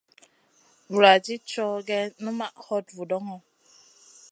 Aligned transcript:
Vuladid 0.91 1.41
cow 1.51 1.73
gèh 1.87 2.11
numaʼ 2.23 2.53
hot 2.65 2.85
vudoŋo. 2.95 3.37